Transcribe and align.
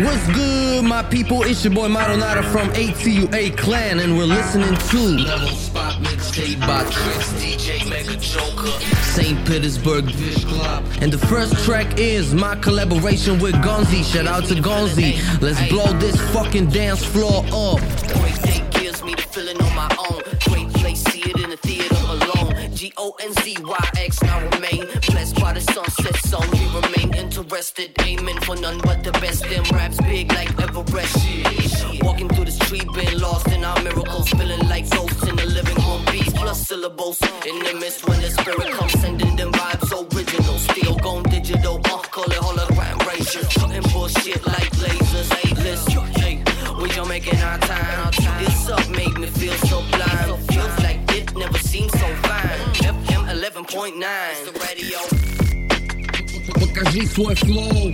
What's 0.00 0.28
good, 0.28 0.84
my 0.84 1.02
people? 1.02 1.42
It's 1.42 1.64
your 1.64 1.74
boy 1.74 1.88
Maronada 1.88 2.44
from 2.52 2.68
ATUA 2.68 3.58
Clan, 3.58 3.98
and 3.98 4.16
we're 4.16 4.26
listening 4.26 4.72
to 4.76 4.98
Level 5.24 5.48
Spot 5.48 5.92
Mixtape 5.94 6.60
by 6.60 6.84
Tricks, 6.84 7.32
DJ 7.32 7.90
Mega 7.90 8.16
Joker, 8.16 8.70
St. 9.02 9.44
Petersburg 9.44 10.06
Club. 10.46 10.84
And 11.00 11.12
the 11.12 11.18
first 11.18 11.64
track 11.64 11.98
is 11.98 12.32
my 12.32 12.54
collaboration 12.54 13.40
with 13.40 13.56
Gonzi. 13.56 14.04
Shout 14.04 14.28
out 14.28 14.44
to 14.44 14.54
Gonzi. 14.54 15.18
Let's 15.42 15.68
blow 15.68 15.92
this 15.94 16.14
fucking 16.32 16.68
dance 16.68 17.04
floor 17.04 17.44
up. 17.46 17.80
Great 18.20 18.70
gives 18.70 19.02
me 19.02 19.16
the 19.16 19.22
feeling 19.32 19.60
on 19.60 19.74
my 19.74 19.90
own. 19.98 20.22
Great 20.44 20.72
place, 20.74 21.02
see 21.10 21.28
it 21.28 21.40
in 21.40 21.50
the 21.50 21.56
theater 21.56 21.96
alone. 22.06 22.72
G 22.72 22.92
O 22.98 23.16
N 23.20 23.32
Z 23.32 23.56
Y 23.60 23.90
X 23.96 24.22
now 24.22 24.38
remain 24.48 24.86
blessed 25.08 25.40
by 25.40 25.54
the 25.54 25.60
sunset 25.60 26.14
song. 26.18 26.57
Interested, 27.38 27.92
aiming 28.02 28.40
for 28.40 28.56
none 28.56 28.78
but 28.82 29.04
the 29.04 29.12
best. 29.12 29.42
Them 29.48 29.62
raps 29.72 29.96
big 29.98 30.32
like 30.32 30.50
Everest. 30.60 31.16
Walking 32.02 32.28
through 32.28 32.46
the 32.46 32.50
street, 32.50 32.92
been 32.92 33.20
lost 33.20 33.46
in 33.52 33.64
our 33.64 33.80
miracles, 33.84 34.28
feeling 34.30 34.66
like 34.68 34.90
ghosts 34.90 35.22
in 35.22 35.36
the 35.36 35.46
living 35.46 35.76
room. 35.86 36.04
Beats 36.10 36.32
plus 36.32 36.66
syllables 36.66 37.22
in 37.46 37.60
the 37.60 37.74
mist 37.78 38.08
when 38.08 38.20
the 38.20 38.30
spirit 38.30 38.72
comes, 38.72 38.92
sending 39.00 39.36
them 39.36 39.52
vibes 39.52 39.90
original. 39.94 40.58
Still 40.58 40.96
going 40.96 41.22
digital, 41.30 41.76
uh, 41.84 42.02
call 42.10 42.24
it 42.24 42.42
hologram 42.42 42.98
razor. 43.06 43.46
Cutting 43.60 43.86
bullshit 43.92 44.44
like 44.44 44.72
lasers. 44.82 45.30
Listen, 45.62 46.06
hey, 46.20 46.42
we 46.82 46.88
making 47.08 47.38
our 47.38 47.58
time. 47.58 48.10
This 48.40 48.68
up 48.68 48.88
make 48.90 49.16
me 49.16 49.28
feel 49.28 49.54
so 49.70 49.80
blind. 49.92 50.42
Feels 50.50 50.76
like 50.82 50.98
it 51.14 51.36
never 51.36 51.58
seemed 51.58 51.92
so 51.92 52.08
fine. 52.26 52.58
FM 52.82 53.28
11.9. 53.30 53.94
It's 54.32 54.50
the 54.50 54.58
radio. 54.58 55.17
G 56.90 57.04
Swift 57.04 57.44
Flow. 57.44 57.92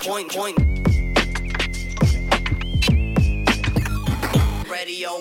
Point, 0.00 0.30
point. 0.30 0.56
Radio. 4.70 5.18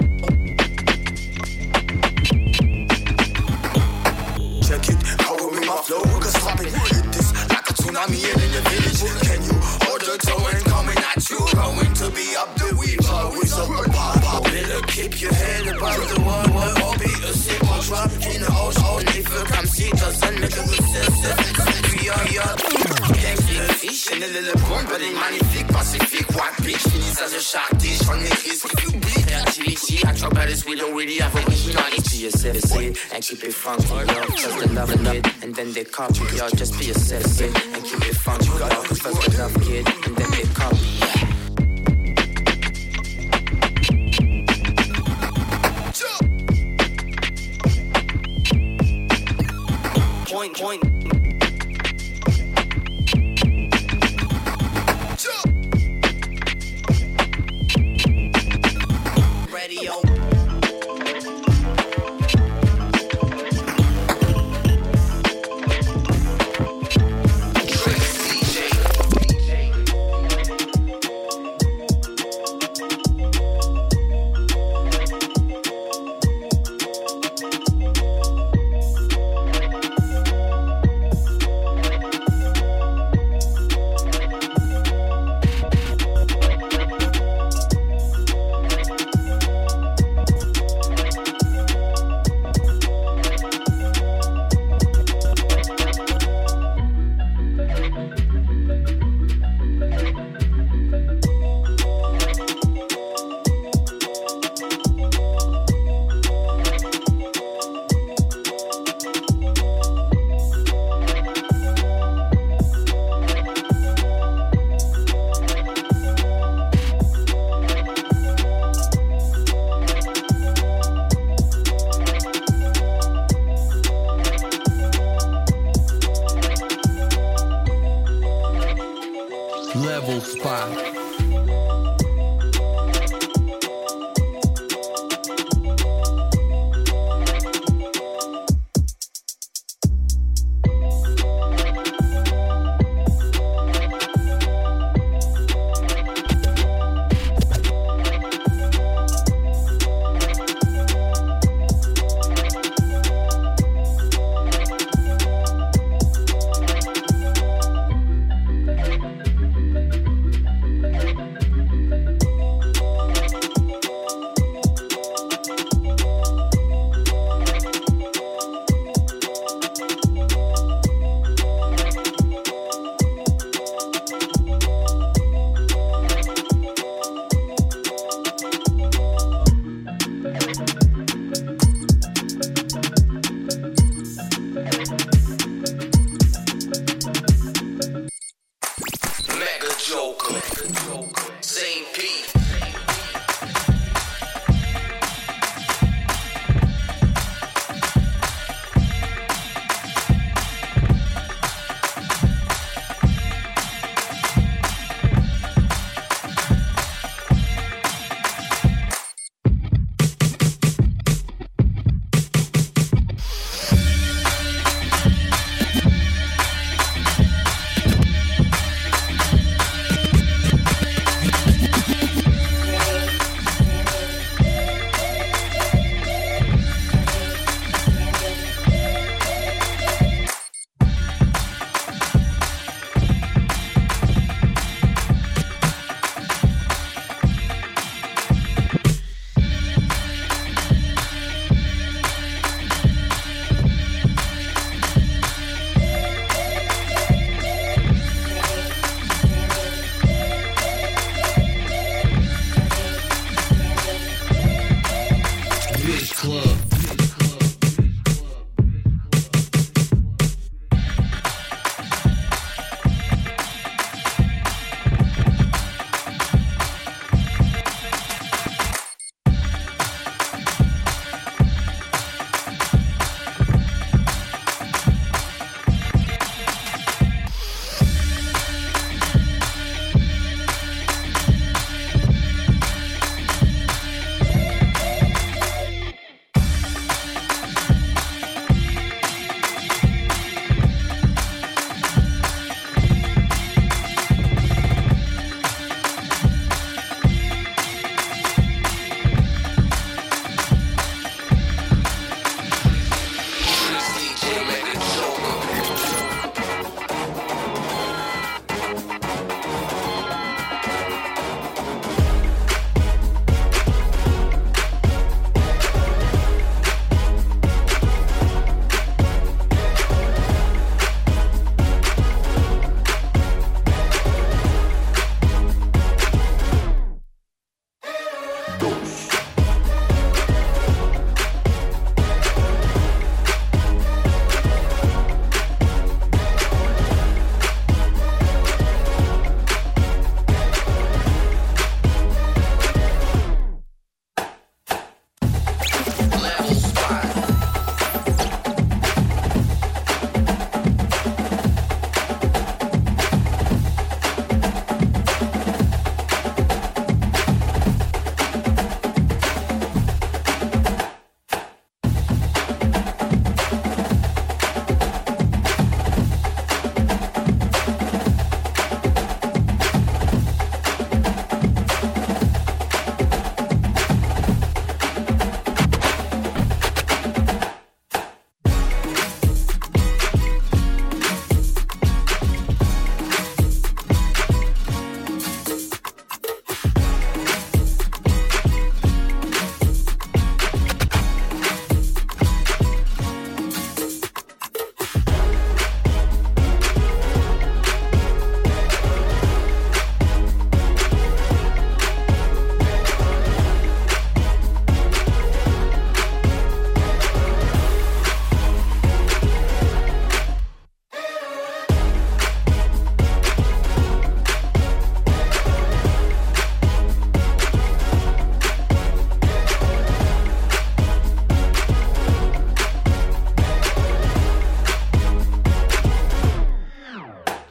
Check 4.61 4.87
it, 4.87 5.01
how 5.19 5.35
we 5.35 5.41
move 5.51 5.65
my 5.65 5.81
flow, 5.83 6.03
cause 6.19 6.33
stop 6.33 6.59
it. 6.59 6.71
Hit 6.71 7.11
this 7.11 7.33
like 7.49 7.69
a 7.69 7.73
tsunami 7.73 8.21
in 8.23 8.51
the 8.51 8.61
village. 8.69 9.01
Can 9.23 9.41
you 9.43 9.57
hold 9.81 10.01
the 10.01 10.17
toe 10.21 10.47
and 10.53 10.63
coming 10.65 10.97
at 10.97 11.29
you? 11.29 11.39
Going 11.55 11.93
to 11.95 12.09
be 12.11 12.35
up 12.37 12.55
the 12.55 12.75
weave, 12.79 13.09
always 13.09 13.53
up 13.53 13.67
the 13.67 13.89
pop. 13.89 14.43
Better 14.43 14.81
keep 14.87 15.19
your 15.19 15.33
head 15.33 15.75
above 15.75 16.07
the 16.13 16.18
young. 22.33 22.57
Gangster 23.13 23.73
fish 23.79 24.11
and 24.11 24.23
a 24.23 24.27
little 24.27 24.59
bomb, 24.67 24.85
but 24.85 25.01
in 25.01 25.13
magnifique, 25.13 25.67
pacifique. 25.67 26.29
White 26.35 26.53
bitch, 26.63 26.83
finish 26.89 27.21
as 27.21 27.33
a 27.33 27.41
shark 27.41 27.69
the 27.71 27.89
kiss. 28.43 28.65
If 28.65 28.83
you 28.83 28.91
bleed, 28.99 29.25
creativity, 29.27 29.97
I 30.07 30.13
talk 30.13 30.31
about 30.31 30.65
we 30.65 30.75
don't 30.75 30.95
really 30.95 31.17
have 31.17 31.35
originality. 31.35 32.17
Yourself, 32.19 32.57
say 32.57 32.87
and 33.13 33.23
keep 33.23 33.43
it 33.43 33.53
funky, 33.53 33.87
yo. 33.87 34.05
Cause 34.05 34.55
the 34.61 34.73
love 34.73 34.91
it, 34.91 35.43
and 35.43 35.55
then 35.55 35.71
they 35.73 35.85
copy, 35.85 36.23
yo. 36.35 36.49
Just 36.49 36.77
be 36.79 36.85
yourself, 36.85 37.25
say 37.25 37.47
and 37.47 37.83
keep 37.83 38.01
it 38.05 38.15
funky, 38.15 38.47
yo. 38.47 38.67
Cause 38.67 38.99
the 38.99 39.35
love 39.37 39.55
kid, 39.63 39.87
and 40.05 40.15
then 40.17 40.31
they 40.31 40.43
copy, 40.53 40.77
yeah. 40.99 41.18
Point. 50.53 50.98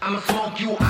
I'ma 0.08 0.20
smoke 0.20 0.58
you 0.58 0.87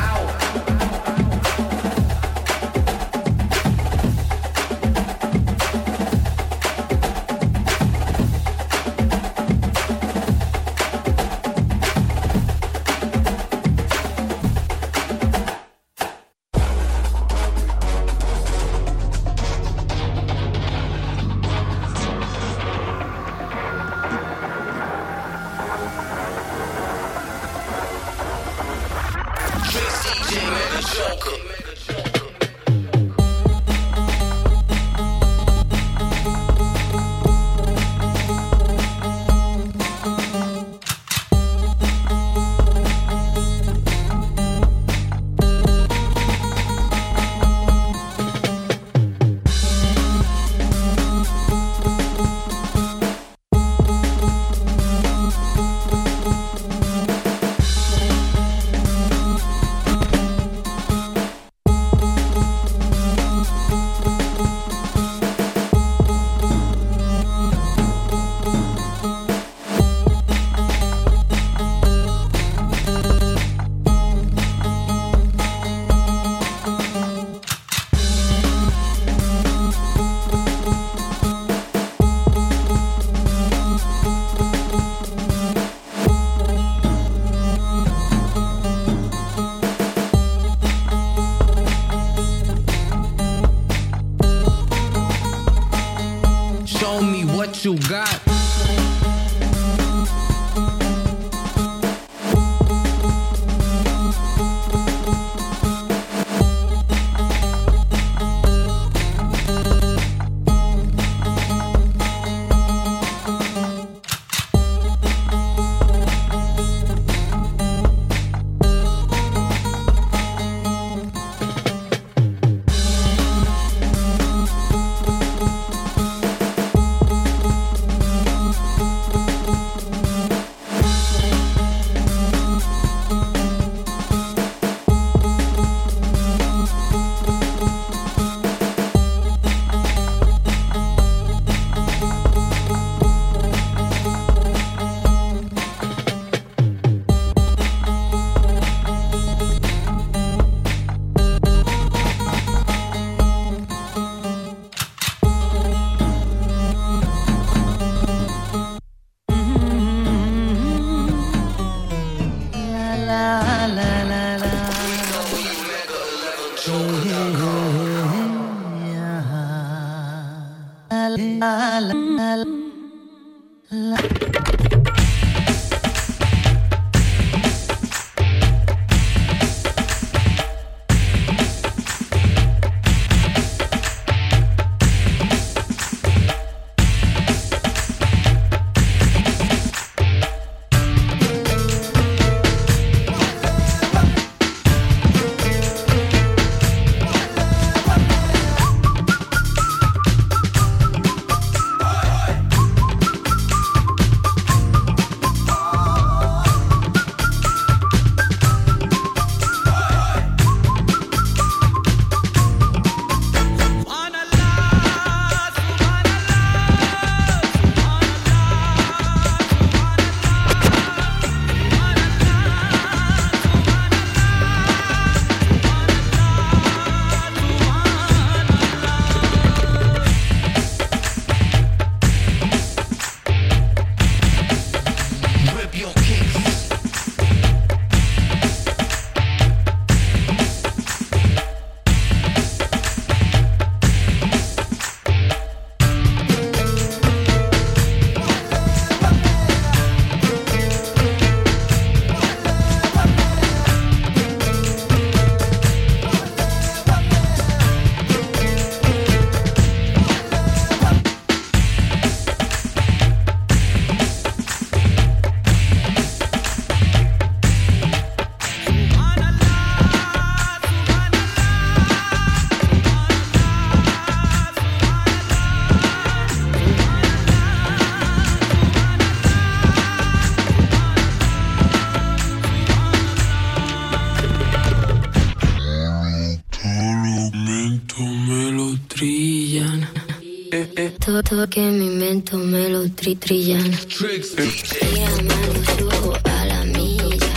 que 291.28 291.60
mi 291.60 291.84
invento 291.84 292.38
me 292.38 292.70
lo 292.70 292.88
tri 292.92 293.14
trillan. 293.14 293.70
Mírame 294.00 295.34
a 295.34 296.40
a 296.40 296.44
la 296.46 296.64
milla. 296.64 297.34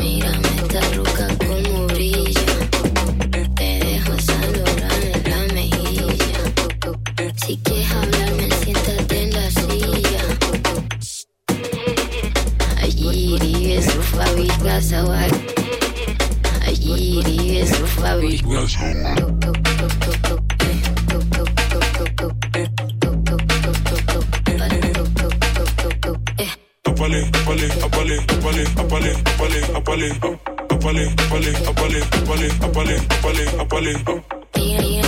Mírame 0.00 0.48
esta 0.56 0.80
ruca 0.96 1.28
como 1.38 1.86
brilla. 1.86 2.40
Te 3.54 3.78
dejo 3.78 4.12
salorar 4.20 5.02
en 5.04 5.30
la 5.30 5.54
mejilla. 5.54 6.40
Si 7.46 7.56
quieres 7.58 7.90
hablarme, 7.92 8.48
siéntate 8.64 9.22
en 9.22 9.30
la 9.34 9.50
silla. 9.52 10.22
Allí 12.82 13.38
vive 13.40 13.82
su 13.84 14.02
fábrica 14.02 14.82
Zawar. 14.82 15.30
Allí 16.66 17.22
vive 17.24 17.66
su 17.68 17.86
fábrica 17.86 18.66
apale, 27.48 27.66
apale, 27.82 28.18
apale, 28.28 28.62
apale, 28.76 29.12
apale, 29.74 30.12
apale, 30.68 31.08
apale, 31.28 31.52
apale, 31.66 32.00
apale, 32.60 32.96
apale, 33.10 33.44
apale, 33.58 35.07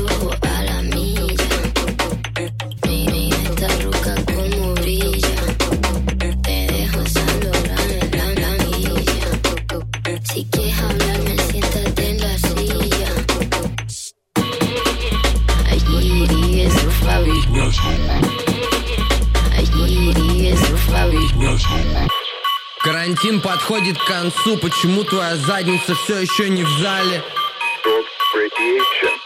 Карантин 23.21 23.41
подходит 23.41 23.99
к 23.99 24.05
концу, 24.07 24.57
почему 24.57 25.03
твоя 25.03 25.35
задница 25.35 25.93
все 25.93 26.21
еще 26.21 26.49
не 26.49 26.63
в 26.63 26.69
зале? 26.79 27.23
Don't 27.85 28.05
break 28.33 28.51
the 28.57 29.20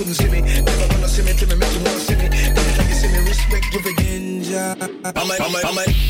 couldn't 0.00 0.14
see 0.14 0.30
me. 0.30 0.40
Never 0.40 0.94
wanna 0.94 1.08
see 1.08 1.22
me 1.22 1.32
till 1.34 1.48
me 1.48 1.56
make 1.56 1.72
you 1.74 1.80
wanna 1.84 2.00
see 2.00 2.16
me. 2.16 2.24
Every 2.24 2.72
time 2.72 2.88
you 2.88 2.94
see 2.94 3.08
me, 3.08 3.18
respect, 3.28 3.66
you 3.70 3.80
a 3.80 3.92
ginger. 4.00 4.76
I 5.04 5.24
might, 5.24 5.40
I 5.40 5.48
might, 5.52 5.64
I. 5.64 6.09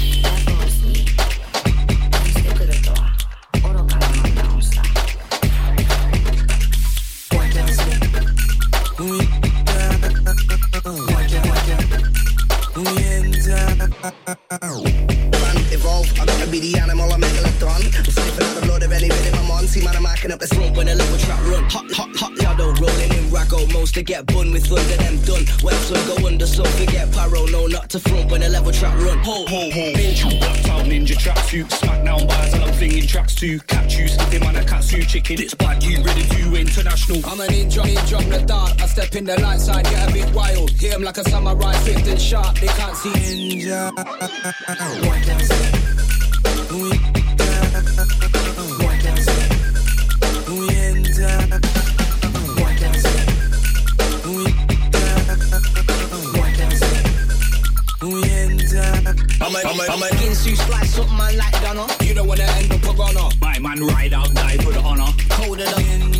too. 33.41 33.59
Catch 33.61 33.97
you, 33.97 34.07
slipping 34.07 34.41
man 34.41 34.57
a 34.57 34.65
katsu 34.65 35.03
chicken. 35.03 35.41
It's 35.41 35.55
bad, 35.55 35.83
you 35.83 36.03
ready 36.03 36.25
to 36.25 36.55
international. 36.55 37.25
I'm 37.25 37.41
an 37.41 37.49
ninja, 37.49 37.83
ninja 37.83 38.21
in 38.23 38.29
the 38.29 38.43
dark. 38.43 38.79
I 38.83 38.87
step 38.87 39.15
in 39.15 39.25
the 39.25 39.41
light 39.41 39.61
side, 39.61 39.85
get 39.85 40.11
a 40.11 40.13
bit 40.13 40.31
wild. 40.35 40.71
Hear 40.73 40.93
'em 40.95 41.03
like 41.03 41.17
a 41.17 41.25
samurai, 41.25 41.75
swift 41.83 42.07
and 42.07 42.21
sharp. 42.21 42.59
They 42.61 42.69
can't 42.69 42.97
see 42.97 43.65
ninja. 43.65 43.91
Man 63.81 63.95
ride 63.95 64.13
out, 64.13 64.33
die 64.35 64.57
for 64.59 64.73
the 64.73 64.81
honor. 64.81 65.07
Colder 65.29 65.65
than 65.65 66.11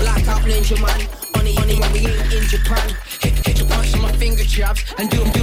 Blackout 0.00 0.42
ninja 0.42 0.80
man. 0.80 1.08
Money, 1.36 1.54
money 1.54 1.78
when 1.78 1.92
we 1.92 1.98
ain't 2.00 2.32
in 2.32 2.44
Japan. 2.44 2.96
Hit, 3.20 3.46
hit 3.46 3.58
your 3.58 3.68
punch 3.68 3.94
on 3.94 4.02
my 4.02 4.12
finger 4.12 4.44
traps 4.44 4.84
and 4.98 5.10
do 5.10 5.24
do 5.32 5.39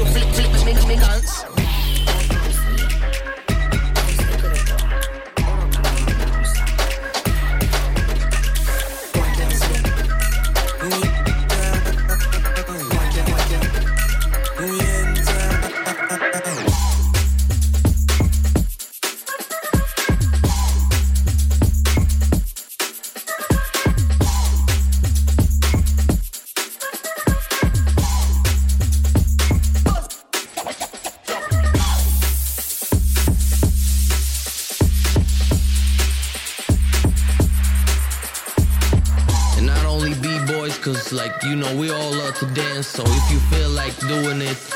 So 42.83 43.03
if 43.05 43.31
you 43.31 43.39
feel 43.49 43.69
like 43.71 43.97
doing 44.01 44.39
it, 44.39 44.66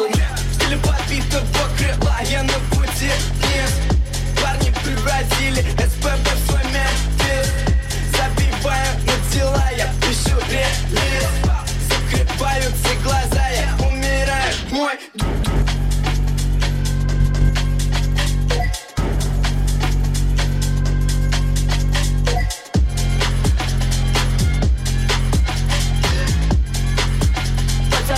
на 0.00 0.06
луне 0.06 0.28
Стиле 0.54 0.76
подбитого 0.78 1.68
крыла 1.76 2.20
я 2.22 2.42
на 2.42 2.58
пути 2.70 3.10
вниз. 3.34 3.72
Парни 4.40 4.72
превратили 4.82 5.60
СПБ 5.60 6.28
в 6.34 6.46
свой 6.46 6.64
мертвец 6.72 7.48
Забиваю 8.16 8.94
на 9.06 9.32
тела, 9.32 9.64
я 9.76 9.92
пишу 10.00 10.36
релиз. 10.48 11.28
Закрываются 11.88 12.94
глаза, 13.02 13.48
я 13.48 13.86
умираю. 13.86 14.54
Мой 14.70 14.98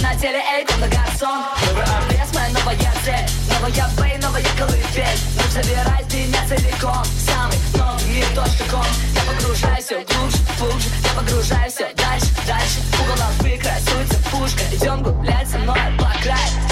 на 0.00 0.16
теле, 0.16 0.42
эй, 0.52 0.66
комната 0.66 0.96
гарсон 0.96 1.61
цель 3.04 3.26
Новая 3.48 3.88
бэй, 3.96 4.18
новая 4.18 4.44
колыбель. 4.58 5.18
Ну 5.36 5.42
забирай 5.50 6.04
меня 6.12 6.46
целиком 6.48 7.04
Самый 7.18 7.58
новый 7.74 8.24
точка 8.34 8.64
ком. 8.70 8.86
Я 9.14 9.22
погружаюсь 9.22 9.84
все 9.84 10.04
глубже, 10.04 10.38
глубже 10.58 10.88
Я 11.02 11.20
погружаюсь 11.20 11.72
все 11.72 11.88
дальше, 11.96 12.26
дальше. 12.46 12.80
Угол 13.00 13.16
лампы 13.18 13.58
красуется 13.58 14.18
пушка. 14.30 14.62
Идем 14.72 15.02
гулять 15.02 15.48
со 15.48 15.58
мной 15.58 15.78
по 15.98 16.10
краю 16.22 16.71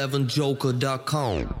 www.mega11joker.com. 0.00 1.59